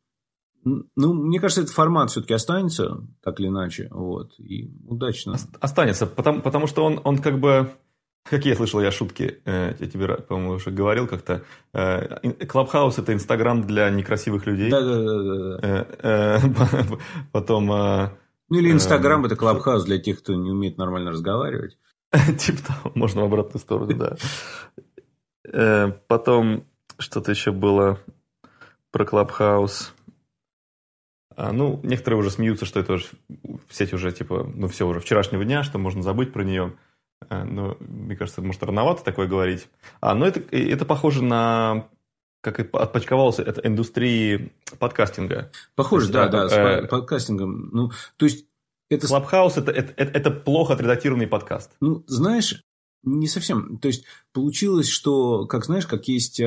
ну, 0.65 1.13
мне 1.13 1.39
кажется, 1.39 1.61
этот 1.61 1.73
формат 1.75 2.11
все-таки 2.11 2.35
останется, 2.35 3.07
так 3.23 3.39
или 3.39 3.49
иначе, 3.49 3.89
вот, 3.93 4.33
и 4.41 4.69
удачно. 4.89 5.37
Останется, 5.61 6.07
потому, 6.07 6.43
потому 6.43 6.67
что 6.67 6.85
он, 6.85 7.01
он 7.05 7.19
как 7.19 7.39
бы 7.39 7.71
Какие 8.31 8.53
я 8.53 8.57
слышал 8.57 8.81
я 8.81 8.91
шутки, 8.91 9.41
э, 9.45 9.75
я 9.79 9.87
тебе, 9.87 10.09
по-моему, 10.17 10.53
уже 10.55 10.71
говорил 10.71 11.07
как-то. 11.07 11.43
Clubhouse – 11.73 13.01
это 13.01 13.13
Инстаграм 13.13 13.63
для 13.63 13.89
некрасивых 13.91 14.47
людей. 14.47 14.71
Да-да-да. 14.71 15.59
Э, 15.63 16.39
э, 16.39 16.39
потом… 17.33 17.67
Ну, 18.51 18.59
или 18.59 18.71
Инстаграм– 18.71 19.25
это 19.27 19.37
Clubhouse 19.37 19.85
для 19.85 19.99
тех, 19.99 20.19
кто 20.19 20.35
не 20.35 20.51
умеет 20.51 20.79
нормально 20.79 21.11
разговаривать. 21.11 21.79
Типа 22.39 22.59
того, 22.67 22.93
можно 22.95 23.23
в 23.23 23.25
обратную 23.25 23.61
сторону, 23.61 24.17
да. 25.45 25.93
Потом 26.07 26.65
что-то 26.99 27.31
еще 27.31 27.53
было 27.53 27.99
про 28.91 29.05
Clubhouse. 29.05 29.95
А, 31.37 31.53
ну, 31.53 31.79
некоторые 31.85 32.19
уже 32.19 32.31
смеются, 32.31 32.67
что 32.67 32.81
это 32.81 32.95
уже 32.95 33.07
сеть 33.71 33.93
уже, 33.93 34.11
типа, 34.11 34.51
ну, 34.55 34.67
все 34.67 34.87
уже 34.87 34.99
вчерашнего 34.99 35.45
дня, 35.45 35.63
что 35.63 35.79
можно 35.79 36.03
забыть 36.03 36.33
про 36.33 36.43
нее. 36.43 36.73
Э, 37.29 37.45
ну, 37.45 37.77
мне 37.81 38.17
кажется, 38.17 38.43
может, 38.43 38.63
рановато 38.63 39.05
такое 39.05 39.27
говорить. 39.27 39.69
А, 40.01 40.15
но 40.15 40.27
это, 40.27 40.41
это 40.55 40.85
похоже 40.85 41.23
на 41.23 41.89
как 42.41 42.61
и 42.61 42.69
отпочковалось 42.73 43.41
это 43.41 43.61
индустрии 43.67 44.53
подкастинга. 44.79 45.51
Похоже, 45.75 46.05
есть, 46.05 46.13
да, 46.13 46.29
да, 46.29 46.43
да, 46.43 46.49
с 46.49 46.53
э, 46.53 46.87
подкастингом. 46.87 47.71
Ну, 47.73 47.91
то 48.17 48.27
есть 48.27 48.47
это... 48.89 49.07
Clubhouse 49.07 49.55
это, 49.57 49.73
это, 49.73 49.93
это, 49.97 50.19
это 50.19 50.31
плохо 50.31 50.75
отредактированный 50.75 51.27
подкаст. 51.27 51.73
Ну, 51.81 52.05
знаешь, 52.07 52.63
не 53.03 53.27
совсем. 53.27 53.79
То 53.79 53.89
есть 53.89 54.05
получилось, 54.33 54.89
что, 54.89 55.47
как 55.47 55.65
знаешь, 55.65 55.87
как 55.87 56.07
есть 56.09 56.41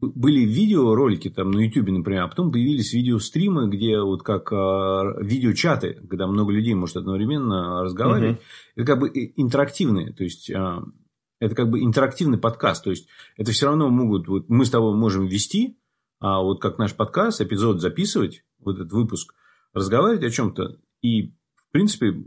были 0.00 0.40
видеоролики 0.40 1.30
там 1.30 1.50
на 1.50 1.60
YouTube, 1.60 1.88
например, 1.90 2.24
а 2.24 2.28
потом 2.28 2.52
появились 2.52 2.92
видеостримы, 2.92 3.68
где 3.68 4.00
вот 4.00 4.22
как 4.22 4.52
э, 4.52 5.24
видеочаты, 5.24 5.94
когда 6.08 6.26
много 6.26 6.52
людей 6.52 6.74
может 6.74 6.96
одновременно 6.96 7.82
разговаривать. 7.82 8.36
Угу. 8.36 8.42
Это 8.76 8.86
как 8.86 9.00
бы 9.00 9.08
интерактивные, 9.36 10.12
то 10.12 10.24
есть 10.24 10.50
э, 10.50 10.80
это 11.40 11.54
как 11.54 11.70
бы 11.70 11.80
интерактивный 11.82 12.38
подкаст, 12.38 12.84
то 12.84 12.90
есть 12.90 13.08
это 13.36 13.52
все 13.52 13.66
равно 13.66 13.88
могут, 13.88 14.28
вот 14.28 14.48
мы 14.48 14.64
с 14.64 14.70
тобой 14.70 14.94
можем 14.96 15.26
вести, 15.26 15.78
а 16.20 16.42
вот 16.42 16.60
как 16.60 16.78
наш 16.78 16.94
подкаст, 16.94 17.40
эпизод 17.40 17.80
записывать, 17.80 18.44
вот 18.60 18.76
этот 18.76 18.92
выпуск, 18.92 19.34
разговаривать 19.72 20.24
о 20.24 20.30
чем-то, 20.30 20.78
и 21.02 21.28
в 21.28 21.72
принципе 21.72 22.22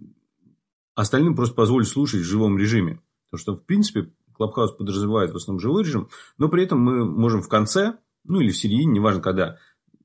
остальным 0.95 1.35
просто 1.35 1.55
позволить 1.55 1.87
слушать 1.87 2.21
в 2.21 2.25
живом 2.25 2.57
режиме. 2.57 3.01
Потому 3.29 3.41
что, 3.41 3.55
в 3.55 3.65
принципе, 3.65 4.11
Clubhouse 4.41 4.71
подразумевает 4.71 5.31
в 5.31 5.35
основном 5.35 5.59
живой 5.59 5.83
режим, 5.83 6.09
но 6.39 6.49
при 6.49 6.63
этом 6.63 6.79
мы 6.79 7.05
можем 7.05 7.43
в 7.43 7.47
конце, 7.47 7.97
ну 8.23 8.39
или 8.41 8.49
в 8.49 8.57
середине, 8.57 8.93
неважно 8.93 9.21
когда, 9.21 9.57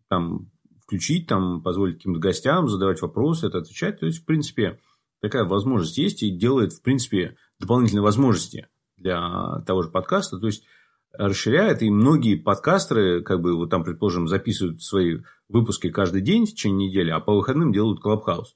там 0.08 0.50
включить, 0.82 1.26
там 1.26 1.62
позволить 1.62 1.96
каким-то 1.96 2.20
гостям 2.20 2.68
задавать 2.68 3.00
вопросы, 3.00 3.46
это 3.46 3.58
отвечать. 3.58 3.98
То 3.98 4.06
есть, 4.06 4.18
в 4.18 4.24
принципе, 4.26 4.78
такая 5.22 5.44
возможность 5.44 5.96
есть 5.96 6.22
и 6.22 6.30
делает, 6.30 6.74
в 6.74 6.82
принципе, 6.82 7.36
дополнительные 7.58 8.02
возможности 8.02 8.68
для 8.98 9.62
того 9.66 9.82
же 9.82 9.90
подкаста. 9.90 10.38
То 10.38 10.46
есть, 10.46 10.64
расширяет, 11.12 11.82
и 11.82 11.90
многие 11.90 12.36
подкастеры, 12.36 13.22
как 13.22 13.40
бы, 13.40 13.56
вот 13.56 13.70
там, 13.70 13.84
предположим, 13.84 14.28
записывают 14.28 14.82
свои 14.82 15.20
выпуски 15.48 15.88
каждый 15.88 16.20
день 16.20 16.44
в 16.44 16.50
течение 16.50 16.88
недели, 16.88 17.10
а 17.10 17.20
по 17.20 17.34
выходным 17.34 17.72
делают 17.72 18.00
Clubhouse. 18.00 18.54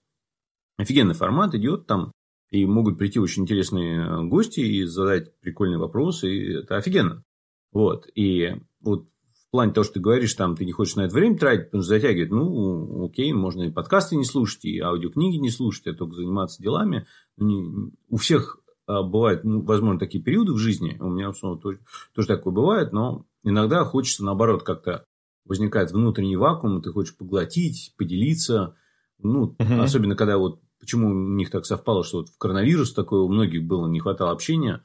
Офигенный 0.77 1.15
формат 1.15 1.55
идет, 1.55 1.87
там 1.87 2.13
и 2.51 2.67
могут 2.67 2.99
прийти 2.99 3.19
очень 3.19 3.45
интересные 3.45 4.01
э, 4.01 4.23
гости 4.25 4.61
и 4.61 4.85
задать 4.85 5.39
прикольные 5.41 5.79
вопросы. 5.79 6.35
И 6.35 6.53
это 6.55 6.77
офигенно. 6.77 7.25
Вот. 7.73 8.09
И 8.15 8.57
вот 8.81 9.07
в 9.33 9.51
плане 9.51 9.73
того, 9.73 9.85
что 9.85 9.95
ты 9.95 10.01
говоришь, 10.01 10.35
там, 10.35 10.57
ты 10.57 10.65
не 10.65 10.73
хочешь 10.73 10.97
на 10.97 11.03
это 11.03 11.15
время 11.15 11.39
тратить, 11.39 11.67
потому 11.67 11.83
что 11.83 11.91
затягивает, 11.91 12.31
ну, 12.31 13.07
окей, 13.07 13.33
можно 13.33 13.63
и 13.65 13.71
подкасты 13.71 14.17
не 14.17 14.25
слушать, 14.25 14.65
и 14.65 14.79
аудиокниги 14.79 15.37
не 15.39 15.51
слушать, 15.51 15.87
а 15.89 15.95
только 15.95 16.15
заниматься 16.15 16.63
делами. 16.63 17.07
Не, 17.37 17.91
у 18.09 18.17
всех 18.17 18.61
а, 18.87 19.03
бывают, 19.03 19.45
ну, 19.45 19.63
возможно, 19.63 19.99
такие 19.99 20.23
периоды 20.23 20.53
в 20.53 20.59
жизни, 20.59 20.97
у 21.01 21.09
меня, 21.09 21.31
в 21.33 21.59
тоже, 21.59 21.81
тоже 22.15 22.29
такое 22.29 22.53
бывает, 22.53 22.93
но 22.93 23.25
иногда 23.45 23.85
хочется, 23.85 24.25
наоборот, 24.25 24.63
как-то 24.63 25.05
возникает 25.45 25.91
внутренний 25.93 26.37
вакуум, 26.37 26.83
ты 26.83 26.93
хочешь 26.93 27.17
поглотить, 27.17 27.95
поделиться, 27.97 28.77
ну, 29.19 29.57
угу. 29.59 29.81
особенно 29.81 30.17
когда 30.17 30.39
вот 30.39 30.61
почему 30.81 31.11
у 31.11 31.15
них 31.15 31.51
так 31.51 31.67
совпало, 31.67 32.03
что 32.03 32.19
вот 32.19 32.31
в 32.31 32.39
коронавирус 32.39 32.93
такое 32.93 33.21
у 33.21 33.29
многих 33.29 33.65
было, 33.65 33.87
не 33.87 34.01
хватало 34.01 34.33
общения. 34.33 34.83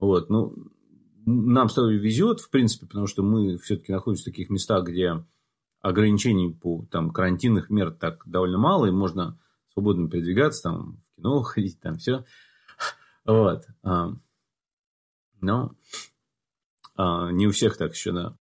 Вот, 0.00 0.30
ну, 0.30 0.54
нам 1.26 1.68
с 1.68 1.74
тобой 1.74 1.96
везет, 1.96 2.40
в 2.40 2.50
принципе, 2.50 2.86
потому 2.86 3.06
что 3.06 3.22
мы 3.22 3.58
все-таки 3.58 3.92
находимся 3.92 4.22
в 4.22 4.32
таких 4.32 4.50
местах, 4.50 4.84
где 4.86 5.24
ограничений 5.80 6.52
по 6.52 6.86
там, 6.90 7.10
карантинных 7.10 7.70
мер 7.70 7.92
так 7.92 8.22
довольно 8.26 8.58
мало, 8.58 8.86
и 8.86 8.90
можно 8.90 9.38
свободно 9.72 10.08
передвигаться, 10.08 10.62
там, 10.62 11.02
в 11.02 11.16
кино 11.16 11.42
ходить, 11.42 11.80
там 11.80 11.96
все. 11.98 12.24
Вот. 13.24 13.66
А, 13.82 14.12
но 15.40 15.74
а, 16.96 17.30
не 17.30 17.46
у 17.46 17.50
всех 17.50 17.76
так 17.76 17.94
еще, 17.94 18.12
да. 18.12 18.36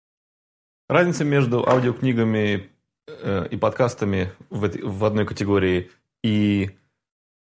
Разница 0.88 1.24
между 1.24 1.68
аудиокнигами 1.68 2.70
э, 3.06 3.48
и 3.50 3.56
подкастами 3.56 4.32
в, 4.48 5.04
одной 5.04 5.26
категории 5.26 5.90
и 6.22 6.70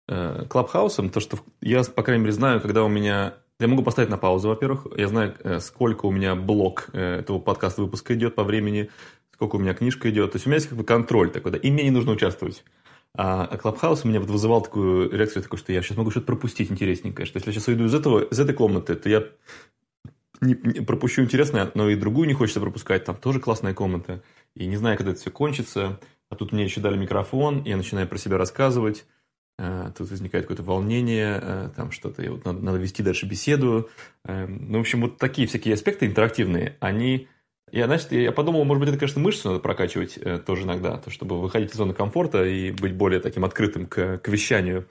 клабхаусом, 0.06 1.10
то, 1.10 1.20
что 1.20 1.38
я, 1.60 1.82
по 1.82 2.02
крайней 2.02 2.24
мере, 2.24 2.32
знаю, 2.32 2.60
когда 2.60 2.84
у 2.84 2.88
меня... 2.88 3.34
Я 3.60 3.68
могу 3.68 3.82
поставить 3.82 4.10
на 4.10 4.18
паузу, 4.18 4.48
во-первых. 4.48 4.86
Я 4.96 5.08
знаю, 5.08 5.34
э, 5.44 5.60
сколько 5.60 6.06
у 6.06 6.10
меня 6.10 6.34
блок 6.34 6.88
э, 6.92 7.20
этого 7.20 7.38
подкаста 7.38 7.82
выпуска 7.82 8.14
идет 8.14 8.34
по 8.34 8.42
времени, 8.42 8.90
сколько 9.32 9.56
у 9.56 9.58
меня 9.58 9.74
книжка 9.74 10.10
идет. 10.10 10.32
То 10.32 10.36
есть 10.36 10.46
у 10.46 10.50
меня 10.50 10.56
есть 10.56 10.68
как 10.68 10.76
бы 10.76 10.84
контроль 10.84 11.30
такой, 11.30 11.52
да, 11.52 11.58
и 11.58 11.70
мне 11.70 11.84
не 11.84 11.90
нужно 11.90 12.12
участвовать. 12.12 12.64
А, 13.16 13.44
а 13.44 13.56
Clubhouse 13.56 14.00
у 14.04 14.08
меня 14.08 14.18
вот 14.18 14.28
вызывал 14.28 14.60
такую 14.62 15.08
реакцию, 15.10 15.44
такую, 15.44 15.58
что 15.58 15.72
я 15.72 15.82
сейчас 15.82 15.96
могу 15.96 16.10
что-то 16.10 16.26
пропустить 16.26 16.70
интересненькое, 16.70 17.26
что 17.26 17.36
если 17.36 17.50
я 17.50 17.54
сейчас 17.54 17.68
уйду 17.68 17.84
из, 17.84 17.94
этого, 17.94 18.24
из 18.24 18.40
этой 18.40 18.54
комнаты, 18.54 18.96
то 18.96 19.08
я 19.08 19.24
не, 20.40 20.54
не 20.54 20.80
пропущу 20.80 21.22
интересное, 21.22 21.70
но 21.74 21.88
и 21.88 21.94
другую 21.94 22.26
не 22.26 22.34
хочется 22.34 22.60
пропускать, 22.60 23.04
там 23.04 23.16
тоже 23.16 23.38
классная 23.38 23.72
комната. 23.72 24.22
И 24.54 24.66
не 24.66 24.76
знаю, 24.76 24.96
когда 24.96 25.12
это 25.12 25.20
все 25.20 25.30
кончится. 25.30 26.00
А 26.28 26.36
тут 26.36 26.52
мне 26.52 26.64
еще 26.64 26.80
дали 26.80 26.96
микрофон, 26.96 27.62
я 27.64 27.76
начинаю 27.76 28.08
про 28.08 28.18
себя 28.18 28.36
рассказывать. 28.36 29.04
А, 29.56 29.92
тут 29.92 30.10
возникает 30.10 30.46
какое-то 30.46 30.64
волнение, 30.64 31.38
а, 31.40 31.70
там 31.70 31.92
что-то, 31.92 32.28
вот 32.30 32.44
надо, 32.44 32.60
надо 32.60 32.78
вести 32.78 33.02
дальше 33.02 33.26
беседу. 33.26 33.88
Эм, 34.24 34.70
ну, 34.70 34.78
в 34.78 34.80
общем, 34.80 35.02
вот 35.02 35.18
такие 35.18 35.46
всякие 35.46 35.74
аспекты 35.74 36.06
интерактивные, 36.06 36.76
они... 36.80 37.28
Я, 37.70 37.86
значит, 37.86 38.12
я 38.12 38.30
подумал, 38.32 38.64
может 38.64 38.80
быть, 38.80 38.88
это, 38.88 38.98
конечно, 38.98 39.20
мышцу 39.20 39.48
надо 39.48 39.60
прокачивать 39.60 40.16
э, 40.18 40.38
тоже 40.38 40.62
иногда, 40.62 40.98
то, 40.98 41.10
чтобы 41.10 41.40
выходить 41.40 41.72
из 41.72 41.76
зоны 41.76 41.94
комфорта 41.94 42.44
и 42.44 42.72
быть 42.72 42.94
более 42.94 43.20
таким 43.20 43.44
открытым 43.44 43.86
к, 43.86 44.18
к 44.18 44.28
вещанию. 44.28 44.86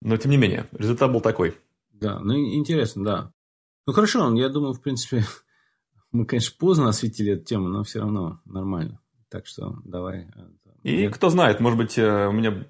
Но, 0.00 0.16
тем 0.16 0.30
не 0.30 0.36
менее, 0.36 0.66
результат 0.72 1.12
был 1.12 1.20
такой. 1.20 1.56
Да, 1.92 2.20
ну, 2.20 2.34
интересно, 2.34 3.04
да. 3.04 3.32
Ну, 3.86 3.92
хорошо, 3.92 4.32
я 4.34 4.48
думаю, 4.48 4.74
в 4.74 4.80
принципе, 4.80 5.24
мы, 6.12 6.24
конечно, 6.24 6.54
поздно 6.58 6.88
осветили 6.88 7.32
эту 7.32 7.44
тему, 7.44 7.68
но 7.68 7.82
все 7.82 8.00
равно 8.00 8.40
нормально. 8.44 9.00
Так 9.28 9.46
что 9.46 9.76
давай. 9.84 10.28
Э, 10.36 10.48
и 10.84 10.96
Нет. 11.02 11.14
кто 11.14 11.28
знает, 11.28 11.60
может 11.60 11.78
быть, 11.78 11.98
э, 11.98 12.28
у 12.28 12.32
меня 12.32 12.64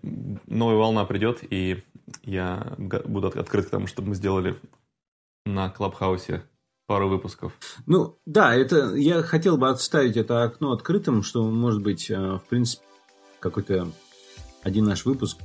новая 0.59 0.77
волна 0.77 1.05
придет, 1.05 1.39
и 1.49 1.83
я 2.23 2.75
буду 2.79 3.29
открыт 3.29 3.67
к 3.67 3.71
тому, 3.71 3.87
чтобы 3.87 4.09
мы 4.09 4.15
сделали 4.15 4.59
на 5.47 5.71
Клабхаусе 5.71 6.43
пару 6.87 7.09
выпусков. 7.09 7.53
Ну, 7.87 8.19
да, 8.27 8.55
это 8.55 8.95
я 8.95 9.23
хотел 9.23 9.57
бы 9.57 9.69
отставить 9.69 10.17
это 10.17 10.43
окно 10.43 10.73
открытым, 10.73 11.23
что, 11.23 11.45
может 11.45 11.83
быть, 11.83 12.11
э, 12.11 12.17
в 12.17 12.45
принципе, 12.49 12.83
какой-то 13.41 13.89
один 14.63 14.85
наш 14.85 15.05
выпуск 15.05 15.39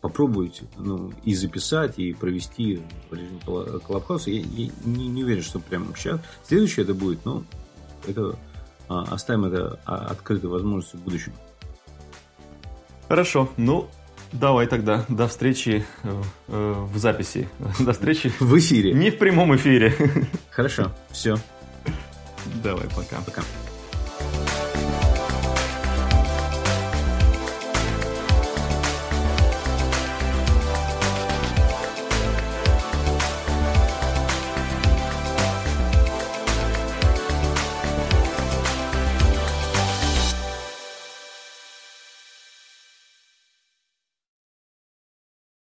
попробуйте 0.00 0.64
ну, 0.78 1.12
и 1.24 1.34
записать, 1.34 1.98
и 1.98 2.14
провести 2.14 2.82
в 3.10 3.14
режиме 3.14 3.40
Клабхауса. 3.80 4.30
Я, 4.30 4.40
я 4.40 4.70
не, 4.84 5.08
не 5.08 5.24
уверен, 5.24 5.42
что 5.42 5.60
прямо 5.60 5.94
сейчас. 5.94 6.20
Следующее 6.44 6.84
это 6.84 6.94
будет, 6.94 7.24
но 7.24 7.44
это 8.06 8.38
а, 8.88 9.02
оставим 9.02 9.44
это 9.44 9.78
а, 9.84 10.06
открытой 10.06 10.48
возможностью 10.48 10.98
в 11.00 11.04
будущем. 11.04 11.32
Хорошо. 13.08 13.50
Ну, 13.56 13.88
давай 14.32 14.66
тогда. 14.66 15.04
До 15.08 15.28
встречи 15.28 15.84
э, 16.02 16.22
э 16.48 16.86
в 16.92 16.98
записи. 16.98 17.48
До 17.78 17.92
встречи. 17.92 18.32
В 18.40 18.58
эфире. 18.58 18.92
Не 18.92 19.10
в 19.10 19.18
прямом 19.18 19.54
эфире. 19.56 19.94
Хорошо. 20.50 20.92
Все. 21.10 21.36
Давай, 22.62 22.86
пока. 22.94 23.20
Пока. 23.24 23.42